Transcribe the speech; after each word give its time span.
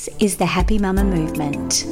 This 0.00 0.16
is 0.18 0.36
the 0.38 0.46
Happy 0.46 0.78
Mama 0.78 1.04
Movement, 1.04 1.84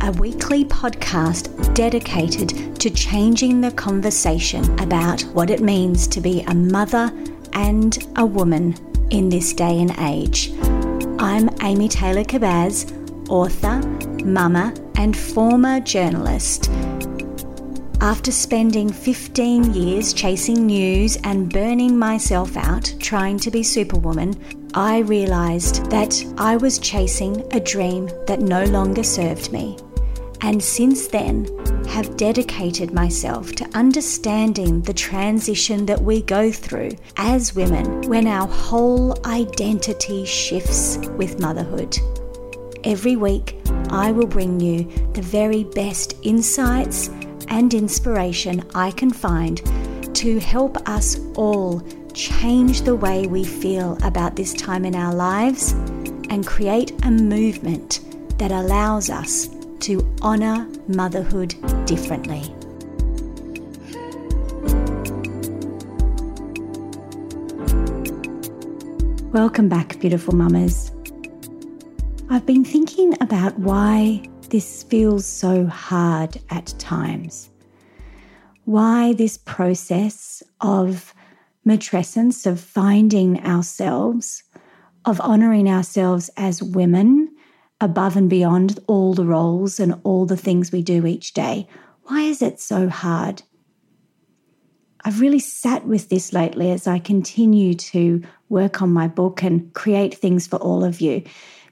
a 0.00 0.12
weekly 0.12 0.64
podcast 0.64 1.74
dedicated 1.74 2.78
to 2.78 2.90
changing 2.90 3.60
the 3.60 3.72
conversation 3.72 4.62
about 4.78 5.22
what 5.34 5.50
it 5.50 5.60
means 5.60 6.06
to 6.08 6.20
be 6.20 6.42
a 6.42 6.54
mother 6.54 7.10
and 7.54 8.06
a 8.14 8.24
woman 8.24 8.76
in 9.10 9.28
this 9.28 9.52
day 9.52 9.80
and 9.80 9.90
age. 9.98 10.52
I'm 11.18 11.50
Amy 11.60 11.88
Taylor 11.88 12.22
Kabbaz, 12.22 12.88
author, 13.28 13.80
mama, 14.24 14.72
and 14.94 15.16
former 15.16 15.80
journalist. 15.80 16.70
After 18.00 18.30
spending 18.30 18.92
15 18.92 19.74
years 19.74 20.12
chasing 20.12 20.66
news 20.66 21.18
and 21.24 21.52
burning 21.52 21.98
myself 21.98 22.56
out 22.56 22.94
trying 23.00 23.40
to 23.40 23.50
be 23.50 23.64
Superwoman, 23.64 24.36
I 24.76 24.98
realised 24.98 25.90
that 25.90 26.22
I 26.36 26.58
was 26.58 26.78
chasing 26.78 27.42
a 27.54 27.60
dream 27.60 28.10
that 28.26 28.40
no 28.40 28.64
longer 28.64 29.02
served 29.02 29.50
me. 29.50 29.78
And 30.42 30.62
since 30.62 31.06
then, 31.06 31.46
have 31.86 32.18
dedicated 32.18 32.92
myself 32.92 33.52
to 33.52 33.70
understanding 33.72 34.82
the 34.82 34.92
transition 34.92 35.86
that 35.86 36.02
we 36.02 36.20
go 36.20 36.52
through 36.52 36.90
as 37.16 37.54
women 37.54 38.02
when 38.02 38.26
our 38.26 38.46
whole 38.46 39.16
identity 39.24 40.26
shifts 40.26 40.98
with 41.16 41.40
motherhood. 41.40 41.96
Every 42.84 43.16
week, 43.16 43.56
I 43.88 44.12
will 44.12 44.26
bring 44.26 44.60
you 44.60 44.84
the 45.14 45.22
very 45.22 45.64
best 45.64 46.16
insights 46.22 47.08
and 47.48 47.72
inspiration 47.72 48.62
I 48.74 48.90
can 48.90 49.10
find 49.10 49.56
to 50.16 50.38
help 50.38 50.86
us 50.86 51.18
all 51.34 51.82
change 52.16 52.80
the 52.80 52.96
way 52.96 53.26
we 53.26 53.44
feel 53.44 53.98
about 54.02 54.36
this 54.36 54.54
time 54.54 54.86
in 54.86 54.94
our 54.94 55.14
lives 55.14 55.72
and 56.30 56.46
create 56.46 56.90
a 57.04 57.10
movement 57.10 58.00
that 58.38 58.50
allows 58.50 59.10
us 59.10 59.50
to 59.80 60.00
honour 60.22 60.66
motherhood 60.88 61.54
differently. 61.84 62.42
Welcome 69.30 69.68
back, 69.68 70.00
beautiful 70.00 70.34
mamas. 70.34 70.90
I've 72.30 72.46
been 72.46 72.64
thinking 72.64 73.14
about 73.20 73.58
why 73.58 74.22
this 74.48 74.84
feels 74.84 75.26
so 75.26 75.66
hard 75.66 76.40
at 76.48 76.68
times. 76.78 77.50
Why 78.64 79.12
this 79.12 79.36
process 79.36 80.42
of 80.62 81.12
matrescence, 81.66 82.46
of 82.46 82.60
finding 82.60 83.44
ourselves, 83.44 84.44
of 85.04 85.20
honoring 85.20 85.68
ourselves 85.68 86.30
as 86.36 86.62
women 86.62 87.34
above 87.80 88.16
and 88.16 88.30
beyond 88.30 88.78
all 88.86 89.14
the 89.14 89.24
roles 89.24 89.78
and 89.78 90.00
all 90.04 90.26
the 90.26 90.36
things 90.36 90.72
we 90.72 90.82
do 90.82 91.06
each 91.06 91.34
day. 91.34 91.68
Why 92.04 92.22
is 92.22 92.40
it 92.40 92.60
so 92.60 92.88
hard? 92.88 93.42
I've 95.04 95.20
really 95.20 95.38
sat 95.38 95.86
with 95.86 96.08
this 96.08 96.32
lately 96.32 96.70
as 96.70 96.86
I 96.86 96.98
continue 96.98 97.74
to 97.74 98.22
work 98.48 98.82
on 98.82 98.92
my 98.92 99.06
book 99.08 99.42
and 99.42 99.72
create 99.74 100.14
things 100.14 100.46
for 100.46 100.56
all 100.56 100.84
of 100.84 101.00
you 101.00 101.22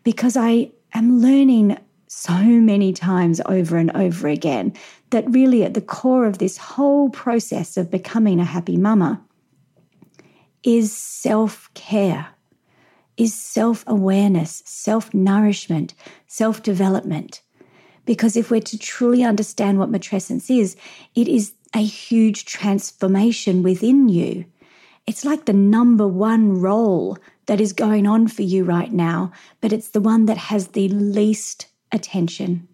because 0.04 0.36
I 0.36 0.70
am 0.92 1.20
learning 1.20 1.78
so 2.06 2.32
many 2.32 2.92
times 2.92 3.40
over 3.46 3.76
and 3.76 3.90
over 3.96 4.28
again 4.28 4.72
that 5.10 5.28
really 5.30 5.64
at 5.64 5.74
the 5.74 5.80
core 5.80 6.26
of 6.26 6.38
this 6.38 6.56
whole 6.56 7.10
process 7.10 7.76
of 7.76 7.90
becoming 7.90 8.38
a 8.38 8.44
happy 8.44 8.76
mama 8.76 9.20
is 10.64 10.92
self 10.92 11.70
care, 11.74 12.28
is 13.16 13.34
self 13.34 13.84
awareness, 13.86 14.62
self 14.64 15.12
nourishment, 15.14 15.94
self 16.26 16.62
development. 16.62 17.42
Because 18.06 18.36
if 18.36 18.50
we're 18.50 18.60
to 18.60 18.78
truly 18.78 19.22
understand 19.22 19.78
what 19.78 19.92
matrescence 19.92 20.50
is, 20.50 20.76
it 21.14 21.28
is 21.28 21.54
a 21.74 21.82
huge 21.82 22.44
transformation 22.44 23.62
within 23.62 24.08
you. 24.08 24.44
It's 25.06 25.24
like 25.24 25.44
the 25.44 25.52
number 25.52 26.06
one 26.06 26.60
role 26.60 27.18
that 27.46 27.60
is 27.60 27.72
going 27.72 28.06
on 28.06 28.28
for 28.28 28.42
you 28.42 28.64
right 28.64 28.92
now, 28.92 29.32
but 29.60 29.72
it's 29.72 29.88
the 29.88 30.00
one 30.00 30.26
that 30.26 30.38
has 30.38 30.68
the 30.68 30.88
least 30.88 31.66
attention. 31.92 32.68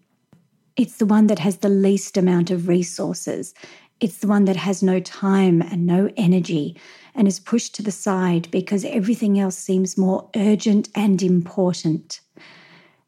It's 0.77 0.97
the 0.97 1.05
one 1.05 1.27
that 1.27 1.39
has 1.39 1.57
the 1.57 1.69
least 1.69 2.17
amount 2.17 2.49
of 2.49 2.67
resources. 2.67 3.53
It's 4.01 4.17
the 4.17 4.27
one 4.27 4.45
that 4.45 4.55
has 4.55 4.81
no 4.81 4.99
time 4.99 5.61
and 5.61 5.85
no 5.85 6.09
energy 6.17 6.75
and 7.13 7.27
is 7.27 7.39
pushed 7.39 7.75
to 7.75 7.83
the 7.83 7.91
side 7.91 8.49
because 8.49 8.83
everything 8.83 9.39
else 9.39 9.55
seems 9.55 9.95
more 9.95 10.27
urgent 10.35 10.89
and 10.95 11.21
important. 11.21 12.19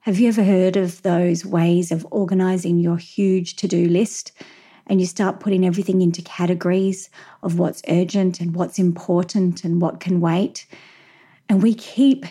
Have 0.02 0.20
you 0.20 0.28
ever 0.28 0.44
heard 0.44 0.78
of 0.78 1.02
those 1.02 1.48
ways 1.48 1.92
of 1.92 2.06
organizing 2.12 2.78
your 2.78 2.98
huge 2.98 3.56
to 3.56 3.68
do 3.68 3.88
list? 3.88 4.34
And 4.86 5.02
you 5.02 5.08
start 5.08 5.40
putting 5.40 5.66
everything 5.66 6.04
into 6.04 6.22
categories 6.22 7.10
of 7.42 7.58
what's 7.58 7.82
urgent 7.90 8.40
and 8.40 8.56
what's 8.56 8.78
important 8.78 9.64
and 9.64 9.82
what 9.82 10.00
can 10.00 10.22
wait. 10.22 10.68
And 11.50 11.64
we 11.64 11.74
keep 11.74 12.24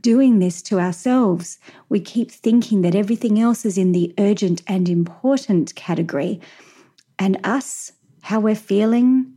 doing 0.00 0.38
this 0.38 0.62
to 0.62 0.80
ourselves. 0.80 1.58
We 1.90 2.00
keep 2.00 2.30
thinking 2.30 2.80
that 2.82 2.94
everything 2.94 3.38
else 3.38 3.66
is 3.66 3.76
in 3.76 3.92
the 3.92 4.14
urgent 4.16 4.62
and 4.66 4.88
important 4.88 5.74
category. 5.74 6.40
And 7.18 7.38
us, 7.44 7.92
how 8.22 8.40
we're 8.40 8.54
feeling, 8.54 9.34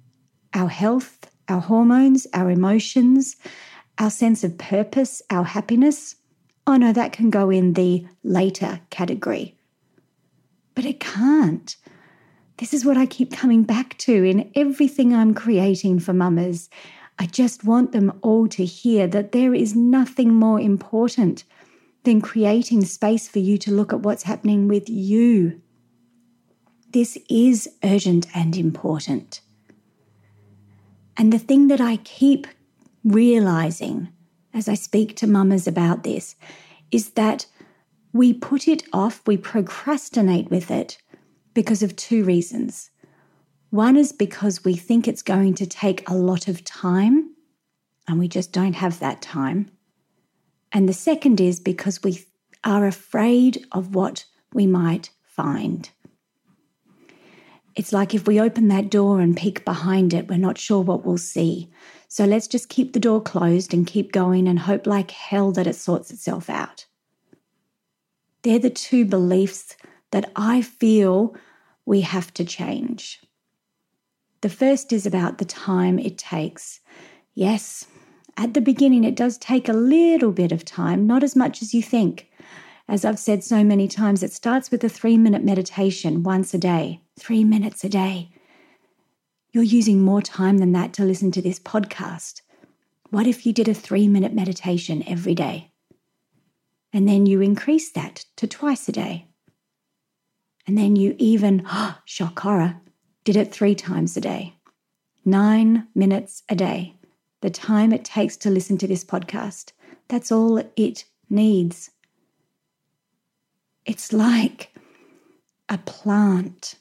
our 0.54 0.70
health, 0.70 1.30
our 1.48 1.62
hormones, 1.62 2.28
our 2.34 2.50
emotions, 2.50 3.36
our 3.98 4.10
sense 4.10 4.44
of 4.44 4.58
purpose, 4.58 5.22
our 5.30 5.44
happiness. 5.44 6.16
Oh 6.68 6.78
no, 6.78 6.94
that 6.94 7.14
can 7.14 7.30
go 7.30 7.50
in 7.50 7.74
the 7.74 8.06
later 8.24 8.82
category. 8.90 9.56
But 10.76 10.86
it 10.86 11.00
can't. 11.00 11.76
This 12.58 12.74
is 12.74 12.86
what 12.86 12.98
I 12.98 13.06
keep 13.06 13.32
coming 13.32 13.64
back 13.64 13.98
to 14.00 14.24
in 14.24 14.52
everything 14.56 15.14
I'm 15.14 15.34
creating 15.34 16.00
for 16.00 16.14
mamas. 16.14 16.70
I 17.18 17.26
just 17.26 17.64
want 17.64 17.92
them 17.92 18.18
all 18.22 18.48
to 18.50 18.66
hear 18.66 19.08
that 19.08 19.32
there 19.32 19.54
is 19.54 19.76
nothing 19.76 20.34
more 20.34 20.60
important 20.60 21.44
than 22.04 22.22
creating 22.22 22.86
space 22.86 23.28
for 23.28 23.40
you 23.40 23.58
to 23.60 23.72
look 23.72 23.94
at 23.94 24.02
what's 24.02 24.24
happening 24.24 24.68
with 24.68 24.90
you. 24.90 25.62
This 26.94 27.18
is 27.30 27.70
urgent 27.86 28.28
and 28.36 28.58
important. 28.58 29.40
And 31.16 31.32
the 31.32 31.40
thing 31.40 31.70
that 31.70 31.80
I 31.80 31.98
keep 31.98 32.48
realizing 33.06 34.10
as 34.54 34.68
I 34.68 34.74
speak 34.74 35.16
to 35.18 35.28
mamas 35.28 35.68
about 35.68 36.04
this 36.04 36.36
is 36.92 37.12
that 37.12 37.46
we 38.12 38.34
put 38.34 38.68
it 38.68 38.84
off, 38.92 39.22
we 39.26 39.38
procrastinate 39.38 40.50
with 40.52 40.70
it 40.70 40.98
because 41.54 41.82
of 41.82 41.96
two 41.96 42.26
reasons. 42.26 42.90
One 43.70 43.96
is 43.96 44.12
because 44.12 44.66
we 44.66 44.76
think 44.76 45.08
it's 45.08 45.22
going 45.22 45.54
to 45.56 45.66
take 45.66 46.10
a 46.10 46.14
lot 46.14 46.50
of 46.50 46.66
time 46.66 47.34
and 48.06 48.20
we 48.20 48.28
just 48.28 48.52
don't 48.52 48.74
have 48.74 49.00
that 49.00 49.22
time. 49.22 49.72
And 50.74 50.90
the 50.90 50.94
second 50.94 51.40
is 51.40 51.62
because 51.62 52.04
we 52.04 52.26
are 52.66 52.86
afraid 52.86 53.66
of 53.72 53.96
what 53.96 54.26
we 54.54 54.68
might 54.68 55.12
find. 55.24 55.90
It's 57.76 57.94
like 57.94 58.14
if 58.14 58.28
we 58.28 58.40
open 58.40 58.68
that 58.68 58.90
door 58.90 59.22
and 59.22 59.36
peek 59.36 59.64
behind 59.64 60.14
it, 60.14 60.28
we're 60.28 60.38
not 60.38 60.58
sure 60.58 60.82
what 60.82 61.06
we'll 61.06 61.18
see. 61.18 61.70
So 62.08 62.26
let's 62.26 62.48
just 62.48 62.70
keep 62.70 62.94
the 62.94 63.00
door 63.00 63.22
closed 63.22 63.74
and 63.74 63.88
keep 63.88 64.12
going 64.12 64.48
and 64.48 64.60
hope 64.60 64.86
like 64.86 65.12
hell 65.12 65.52
that 65.54 65.68
it 65.68 65.76
sorts 65.76 66.12
itself 66.12 66.50
out. 66.50 66.86
They're 68.42 68.60
the 68.60 68.70
two 68.70 69.06
beliefs 69.06 69.78
that 70.12 70.32
I 70.36 70.62
feel 70.62 71.36
we 71.86 72.02
have 72.02 72.34
to 72.34 72.44
change. 72.44 73.22
The 74.42 74.50
first 74.50 74.92
is 74.92 75.06
about 75.06 75.38
the 75.38 75.46
time 75.46 76.00
it 76.00 76.18
takes. 76.18 76.80
Yes, 77.34 77.86
at 78.38 78.54
the 78.54 78.62
beginning, 78.62 79.04
it 79.04 79.16
does 79.16 79.38
take 79.38 79.70
a 79.70 79.74
little 79.74 80.32
bit 80.32 80.52
of 80.52 80.66
time, 80.66 81.06
not 81.06 81.24
as 81.24 81.36
much 81.36 81.62
as 81.62 81.74
you 81.74 81.84
think. 81.84 82.31
As 82.92 83.06
I've 83.06 83.20
said 83.20 83.42
so 83.42 83.64
many 83.64 83.88
times, 83.88 84.22
it 84.22 84.34
starts 84.34 84.70
with 84.70 84.84
a 84.84 84.90
three 84.90 85.18
minute 85.18 85.46
meditation 85.46 86.24
once 86.24 86.54
a 86.54 86.58
day, 86.58 87.00
three 87.18 87.46
minutes 87.46 87.86
a 87.86 87.90
day. 87.90 88.32
You're 89.54 89.64
using 89.64 90.02
more 90.02 90.22
time 90.22 90.58
than 90.58 90.74
that 90.74 90.92
to 90.96 91.06
listen 91.06 91.32
to 91.32 91.42
this 91.42 91.58
podcast. 91.58 92.42
What 93.10 93.28
if 93.28 93.46
you 93.46 93.54
did 93.54 93.70
a 93.70 93.74
three 93.74 94.10
minute 94.10 94.34
meditation 94.34 95.06
every 95.08 95.34
day? 95.34 95.72
And 96.92 97.08
then 97.08 97.26
you 97.26 97.40
increase 97.40 97.90
that 97.94 98.26
to 98.36 98.46
twice 98.46 98.90
a 98.90 98.92
day. 98.92 99.30
And 100.68 100.78
then 100.78 100.98
you 100.98 101.16
even, 101.18 101.64
oh, 101.68 101.98
shock 102.06 102.38
horror, 102.42 102.82
did 103.24 103.38
it 103.38 103.54
three 103.54 103.74
times 103.74 104.18
a 104.18 104.22
day. 104.22 104.58
Nine 105.24 105.88
minutes 105.96 106.44
a 106.50 106.58
day. 106.58 106.98
The 107.40 107.52
time 107.52 107.94
it 107.94 108.04
takes 108.04 108.36
to 108.36 108.50
listen 108.50 108.78
to 108.80 108.88
this 108.88 109.06
podcast. 109.06 109.72
That's 110.10 110.30
all 110.30 110.62
it 110.76 111.06
needs. 111.30 111.90
It's 113.86 114.14
like 114.14 114.74
a 115.70 115.78
plant 115.78 116.76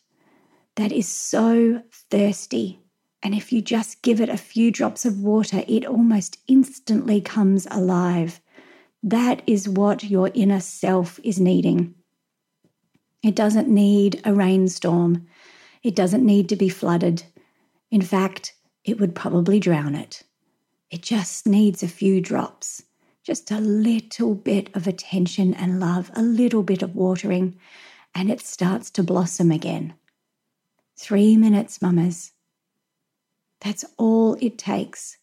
that 0.77 0.93
is 0.93 1.09
so 1.09 1.83
thirsty. 2.11 2.81
And 3.23 3.35
if 3.35 3.53
you 3.53 3.61
just 3.63 4.03
give 4.03 4.21
it 4.21 4.29
a 4.29 4.37
few 4.37 4.71
drops 4.71 5.05
of 5.05 5.21
water, 5.21 5.63
it 5.69 5.87
almost 5.87 6.39
instantly 6.49 7.21
comes 7.21 7.67
alive. 7.71 8.41
That 9.03 9.43
is 9.47 9.69
what 9.69 10.05
your 10.05 10.31
inner 10.35 10.61
self 10.61 11.21
is 11.23 11.41
needing. 11.41 11.95
It 13.23 13.35
doesn't 13.35 13.69
need 13.69 14.21
a 14.25 14.35
rainstorm. 14.35 15.27
It 15.83 15.95
doesn't 15.95 16.25
need 16.25 16.49
to 16.49 16.57
be 16.57 16.69
flooded. 16.69 17.23
In 17.91 18.03
fact, 18.03 18.55
it 18.85 18.99
would 18.99 19.15
probably 19.15 19.61
drown 19.61 19.95
it. 19.95 20.23
It 20.91 21.03
just 21.03 21.47
needs 21.47 21.83
a 21.83 21.89
few 21.89 22.21
drops, 22.21 22.83
just 23.31 23.53
a 23.53 23.61
little 23.61 24.35
bit 24.35 24.69
of 24.75 24.89
attention 24.89 25.55
and 25.55 25.79
love, 25.79 26.11
a 26.17 26.21
little 26.21 26.65
bit 26.65 26.83
of 26.83 26.97
watering, 26.97 27.57
and 28.13 28.29
it 28.29 28.41
starts 28.41 28.91
to 28.91 29.05
blossom 29.05 29.53
again. 29.53 29.95
Three 30.99 31.37
minutes, 31.37 31.81
mamas. 31.81 32.33
That's 33.61 33.85
all 33.99 34.37
it 34.41 34.59
takes. 34.59 35.17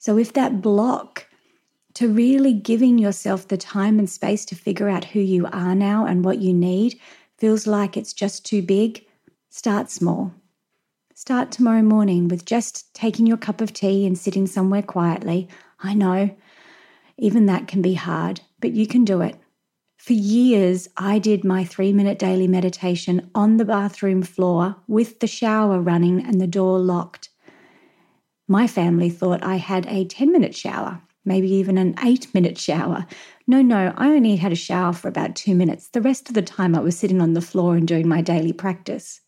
So 0.00 0.18
if 0.18 0.34
that 0.34 0.60
block 0.60 1.28
to 1.94 2.12
really 2.12 2.52
giving 2.52 2.98
yourself 2.98 3.48
the 3.48 3.56
time 3.56 3.98
and 3.98 4.10
space 4.10 4.44
to 4.44 4.54
figure 4.54 4.90
out 4.90 5.06
who 5.06 5.20
you 5.20 5.46
are 5.46 5.74
now 5.74 6.04
and 6.04 6.22
what 6.22 6.42
you 6.42 6.52
need 6.52 7.00
feels 7.38 7.66
like 7.66 7.96
it's 7.96 8.12
just 8.12 8.44
too 8.44 8.60
big, 8.60 9.02
start 9.48 9.90
small. 9.90 10.34
Start 11.14 11.52
tomorrow 11.52 11.80
morning 11.80 12.28
with 12.28 12.44
just 12.44 12.92
taking 12.92 13.26
your 13.26 13.38
cup 13.38 13.62
of 13.62 13.72
tea 13.72 14.04
and 14.06 14.18
sitting 14.18 14.46
somewhere 14.46 14.82
quietly. 14.82 15.48
I 15.82 15.94
know, 15.94 16.36
even 17.22 17.46
that 17.46 17.68
can 17.68 17.80
be 17.80 17.94
hard, 17.94 18.40
but 18.60 18.72
you 18.72 18.86
can 18.86 19.04
do 19.04 19.20
it. 19.20 19.36
For 19.96 20.12
years, 20.12 20.88
I 20.96 21.18
did 21.18 21.44
my 21.44 21.64
three 21.64 21.92
minute 21.92 22.18
daily 22.18 22.48
meditation 22.48 23.30
on 23.34 23.56
the 23.56 23.64
bathroom 23.64 24.22
floor 24.22 24.76
with 24.88 25.20
the 25.20 25.26
shower 25.26 25.80
running 25.80 26.24
and 26.24 26.40
the 26.40 26.46
door 26.46 26.78
locked. 26.78 27.28
My 28.48 28.66
family 28.66 29.08
thought 29.08 29.42
I 29.42 29.56
had 29.56 29.86
a 29.86 30.04
10 30.04 30.32
minute 30.32 30.54
shower 30.54 31.00
maybe 31.24 31.50
even 31.52 31.78
an 31.78 31.94
eight 32.02 32.32
minute 32.34 32.58
shower. 32.58 33.06
No, 33.46 33.62
no, 33.62 33.92
I 33.96 34.08
only 34.08 34.36
had 34.36 34.52
a 34.52 34.56
shower 34.56 34.92
for 34.92 35.08
about 35.08 35.36
two 35.36 35.54
minutes. 35.54 35.88
The 35.88 36.00
rest 36.00 36.28
of 36.28 36.34
the 36.34 36.42
time 36.42 36.74
I 36.74 36.80
was 36.80 36.98
sitting 36.98 37.20
on 37.20 37.34
the 37.34 37.40
floor 37.40 37.76
and 37.76 37.86
doing 37.86 38.08
my 38.08 38.22
daily 38.22 38.52
practice. 38.52 39.20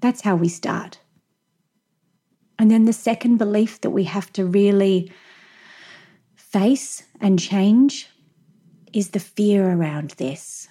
That's 0.00 0.22
how 0.22 0.36
we 0.36 0.48
start. 0.48 0.98
And 2.58 2.70
then 2.70 2.84
the 2.84 2.92
second 2.92 3.38
belief 3.38 3.80
that 3.80 3.90
we 3.90 4.04
have 4.04 4.32
to 4.34 4.44
really 4.44 5.12
face 6.52 7.02
and 7.18 7.40
change 7.40 8.10
is 8.92 9.10
the 9.10 9.20
fear 9.20 9.70
around 9.70 10.10
this. 10.10 10.68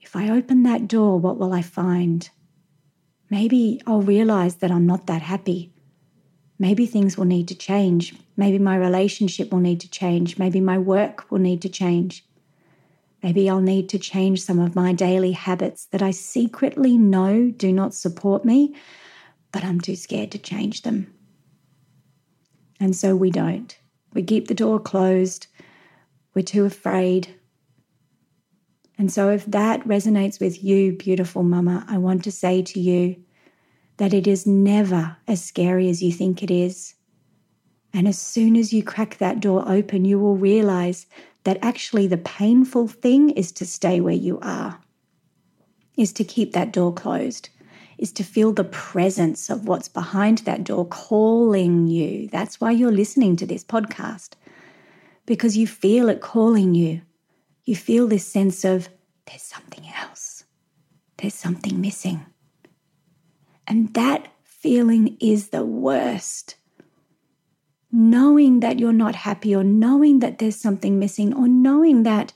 If 0.00 0.14
I 0.14 0.30
open 0.30 0.62
that 0.62 0.86
door, 0.86 1.18
what 1.18 1.36
will 1.36 1.52
I 1.52 1.62
find? 1.62 2.30
Maybe 3.28 3.82
I'll 3.88 4.02
realize 4.02 4.56
that 4.56 4.70
I'm 4.70 4.86
not 4.86 5.08
that 5.08 5.22
happy. 5.22 5.72
Maybe 6.60 6.86
things 6.86 7.18
will 7.18 7.24
need 7.24 7.48
to 7.48 7.56
change. 7.56 8.14
Maybe 8.36 8.60
my 8.60 8.76
relationship 8.76 9.50
will 9.50 9.58
need 9.58 9.80
to 9.80 9.90
change. 9.90 10.38
Maybe 10.38 10.60
my 10.60 10.78
work 10.78 11.28
will 11.28 11.40
need 11.40 11.60
to 11.62 11.68
change. 11.68 12.24
Maybe 13.20 13.50
I'll 13.50 13.60
need 13.60 13.88
to 13.88 13.98
change 13.98 14.42
some 14.42 14.60
of 14.60 14.76
my 14.76 14.92
daily 14.92 15.32
habits 15.32 15.86
that 15.86 16.02
I 16.02 16.12
secretly 16.12 16.96
know 16.96 17.50
do 17.50 17.72
not 17.72 17.94
support 17.94 18.44
me, 18.44 18.76
but 19.50 19.64
I'm 19.64 19.80
too 19.80 19.96
scared 19.96 20.30
to 20.32 20.38
change 20.38 20.82
them. 20.82 21.12
And 22.78 22.94
so 22.94 23.16
we 23.16 23.32
don't. 23.32 23.76
We 24.14 24.22
keep 24.22 24.48
the 24.48 24.54
door 24.54 24.78
closed. 24.78 25.48
We're 26.34 26.42
too 26.42 26.64
afraid. 26.64 27.28
And 28.96 29.12
so, 29.12 29.30
if 29.30 29.44
that 29.46 29.86
resonates 29.86 30.40
with 30.40 30.62
you, 30.62 30.92
beautiful 30.92 31.42
mama, 31.42 31.84
I 31.88 31.98
want 31.98 32.22
to 32.24 32.32
say 32.32 32.62
to 32.62 32.80
you 32.80 33.16
that 33.96 34.14
it 34.14 34.26
is 34.26 34.46
never 34.46 35.16
as 35.26 35.44
scary 35.44 35.88
as 35.88 36.02
you 36.02 36.12
think 36.12 36.42
it 36.42 36.50
is. 36.50 36.94
And 37.92 38.08
as 38.08 38.18
soon 38.18 38.56
as 38.56 38.72
you 38.72 38.82
crack 38.82 39.18
that 39.18 39.40
door 39.40 39.64
open, 39.68 40.04
you 40.04 40.18
will 40.18 40.36
realize 40.36 41.06
that 41.44 41.58
actually 41.62 42.06
the 42.06 42.16
painful 42.18 42.88
thing 42.88 43.30
is 43.30 43.52
to 43.52 43.66
stay 43.66 44.00
where 44.00 44.14
you 44.14 44.38
are, 44.40 44.80
is 45.96 46.12
to 46.14 46.24
keep 46.24 46.52
that 46.52 46.72
door 46.72 46.92
closed, 46.92 47.50
is 48.04 48.12
to 48.12 48.22
feel 48.22 48.52
the 48.52 48.64
presence 48.64 49.48
of 49.48 49.66
what's 49.66 49.88
behind 49.88 50.36
that 50.40 50.62
door 50.62 50.84
calling 50.84 51.86
you. 51.86 52.28
That's 52.28 52.60
why 52.60 52.70
you're 52.70 52.92
listening 52.92 53.34
to 53.36 53.46
this 53.46 53.64
podcast, 53.64 54.34
because 55.24 55.56
you 55.56 55.66
feel 55.66 56.10
it 56.10 56.20
calling 56.20 56.74
you. 56.74 57.00
You 57.64 57.74
feel 57.74 58.06
this 58.06 58.26
sense 58.26 58.62
of 58.62 58.90
there's 59.24 59.40
something 59.40 59.86
else, 59.96 60.44
there's 61.16 61.32
something 61.32 61.80
missing. 61.80 62.26
And 63.66 63.94
that 63.94 64.28
feeling 64.42 65.16
is 65.18 65.48
the 65.48 65.64
worst. 65.64 66.56
Knowing 67.90 68.60
that 68.60 68.78
you're 68.78 68.92
not 68.92 69.14
happy, 69.14 69.56
or 69.56 69.64
knowing 69.64 70.18
that 70.18 70.38
there's 70.40 70.60
something 70.60 70.98
missing, 70.98 71.32
or 71.32 71.48
knowing 71.48 72.02
that 72.02 72.34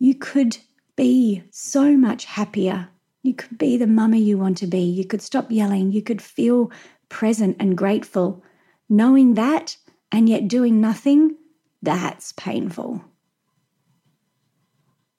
you 0.00 0.16
could 0.16 0.58
be 0.96 1.44
so 1.52 1.96
much 1.96 2.24
happier. 2.24 2.88
You 3.22 3.34
could 3.34 3.58
be 3.58 3.76
the 3.76 3.86
mama 3.86 4.16
you 4.16 4.38
want 4.38 4.58
to 4.58 4.66
be. 4.66 4.80
You 4.80 5.04
could 5.04 5.22
stop 5.22 5.50
yelling. 5.50 5.92
You 5.92 6.02
could 6.02 6.22
feel 6.22 6.70
present 7.08 7.56
and 7.58 7.76
grateful. 7.76 8.42
Knowing 8.88 9.34
that 9.34 9.76
and 10.10 10.28
yet 10.28 10.48
doing 10.48 10.80
nothing, 10.80 11.36
that's 11.82 12.32
painful. 12.32 13.04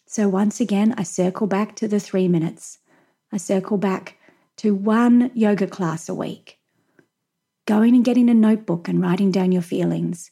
So 0.06 0.28
once 0.28 0.60
again, 0.60 0.96
I 0.98 1.04
circle 1.04 1.46
back 1.46 1.76
to 1.78 1.88
the 1.88 2.00
three 2.00 2.28
minutes. 2.28 2.80
I 3.32 3.38
circle 3.38 3.78
back 3.78 4.18
to 4.58 4.74
one 4.74 5.30
yoga 5.36 5.68
class 5.68 6.10
a 6.10 6.16
week. 6.16 6.58
Going 7.68 7.94
and 7.94 8.04
getting 8.04 8.30
a 8.30 8.34
notebook 8.34 8.88
and 8.88 9.00
writing 9.00 9.30
down 9.30 9.52
your 9.52 9.62
feelings. 9.62 10.32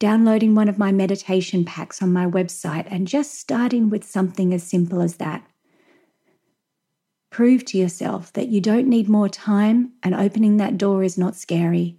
Downloading 0.00 0.56
one 0.56 0.68
of 0.68 0.78
my 0.78 0.90
meditation 0.90 1.64
packs 1.64 2.02
on 2.02 2.12
my 2.12 2.26
website 2.26 2.88
and 2.90 3.06
just 3.06 3.38
starting 3.38 3.88
with 3.88 4.02
something 4.02 4.52
as 4.52 4.64
simple 4.64 5.00
as 5.00 5.16
that. 5.16 5.46
Prove 7.34 7.64
to 7.64 7.76
yourself 7.76 8.32
that 8.34 8.46
you 8.46 8.60
don't 8.60 8.86
need 8.86 9.08
more 9.08 9.28
time 9.28 9.90
and 10.04 10.14
opening 10.14 10.56
that 10.58 10.78
door 10.78 11.02
is 11.02 11.18
not 11.18 11.34
scary. 11.34 11.96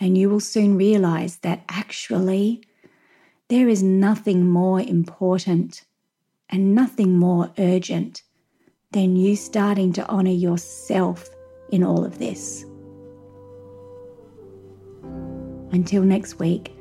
And 0.00 0.18
you 0.18 0.28
will 0.28 0.40
soon 0.40 0.76
realize 0.76 1.36
that 1.42 1.62
actually 1.68 2.60
there 3.46 3.68
is 3.68 3.84
nothing 3.84 4.48
more 4.50 4.80
important 4.80 5.84
and 6.50 6.74
nothing 6.74 7.16
more 7.16 7.52
urgent 7.56 8.24
than 8.90 9.14
you 9.14 9.36
starting 9.36 9.92
to 9.92 10.04
honor 10.08 10.32
yourself 10.32 11.28
in 11.70 11.84
all 11.84 12.04
of 12.04 12.18
this. 12.18 12.64
Until 15.70 16.02
next 16.02 16.40
week, 16.40 16.76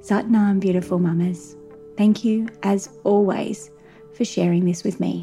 Satnam, 0.00 0.58
beautiful 0.58 0.98
mamas. 0.98 1.54
Thank 1.96 2.24
you, 2.24 2.48
as 2.64 2.88
always, 3.04 3.70
for 4.12 4.24
sharing 4.24 4.64
this 4.64 4.82
with 4.82 4.98
me. 4.98 5.22